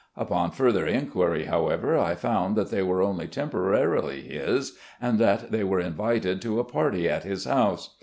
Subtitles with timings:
[0.17, 5.63] "Upon further inquiry, however, I found that they were only temporarily his, and that they
[5.63, 7.95] were invited to a party at his house.